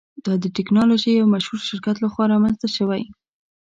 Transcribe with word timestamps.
دا 0.25 0.33
د 0.43 0.45
ټیکنالوژۍ 0.57 1.11
یو 1.15 1.31
مشهور 1.35 1.61
شرکت 1.69 1.95
لخوا 1.99 2.25
رامینځته 2.33 2.67
شوی. 2.77 3.03